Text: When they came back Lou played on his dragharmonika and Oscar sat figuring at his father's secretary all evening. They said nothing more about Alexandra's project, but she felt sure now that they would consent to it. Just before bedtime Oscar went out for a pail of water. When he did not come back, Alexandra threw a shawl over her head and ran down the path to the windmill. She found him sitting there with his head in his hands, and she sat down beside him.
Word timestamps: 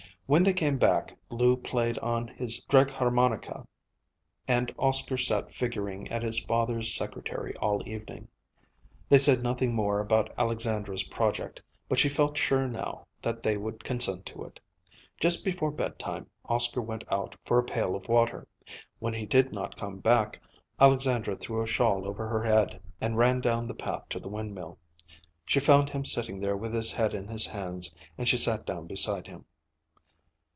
When 0.27 0.43
they 0.43 0.53
came 0.53 0.77
back 0.77 1.17
Lou 1.29 1.57
played 1.57 1.99
on 1.99 2.29
his 2.29 2.61
dragharmonika 2.69 3.65
and 4.47 4.73
Oscar 4.79 5.17
sat 5.17 5.53
figuring 5.53 6.07
at 6.07 6.23
his 6.23 6.39
father's 6.45 6.95
secretary 6.95 7.53
all 7.57 7.85
evening. 7.85 8.29
They 9.09 9.17
said 9.17 9.43
nothing 9.43 9.73
more 9.75 9.99
about 9.99 10.31
Alexandra's 10.37 11.03
project, 11.03 11.61
but 11.89 11.99
she 11.99 12.07
felt 12.07 12.37
sure 12.37 12.69
now 12.69 13.07
that 13.21 13.43
they 13.43 13.57
would 13.57 13.83
consent 13.83 14.25
to 14.27 14.45
it. 14.45 14.61
Just 15.19 15.43
before 15.43 15.69
bedtime 15.69 16.27
Oscar 16.45 16.79
went 16.81 17.03
out 17.11 17.35
for 17.43 17.59
a 17.59 17.63
pail 17.65 17.93
of 17.93 18.07
water. 18.07 18.47
When 18.99 19.13
he 19.13 19.25
did 19.25 19.51
not 19.51 19.75
come 19.75 19.97
back, 19.99 20.39
Alexandra 20.79 21.35
threw 21.35 21.61
a 21.61 21.67
shawl 21.67 22.07
over 22.07 22.29
her 22.29 22.43
head 22.45 22.79
and 23.01 23.17
ran 23.17 23.41
down 23.41 23.67
the 23.67 23.75
path 23.75 24.07
to 24.11 24.19
the 24.21 24.29
windmill. 24.29 24.79
She 25.45 25.59
found 25.59 25.89
him 25.89 26.05
sitting 26.05 26.39
there 26.39 26.55
with 26.55 26.73
his 26.73 26.93
head 26.93 27.13
in 27.13 27.27
his 27.27 27.47
hands, 27.47 27.93
and 28.17 28.29
she 28.29 28.37
sat 28.37 28.65
down 28.65 28.87
beside 28.87 29.27
him. 29.27 29.43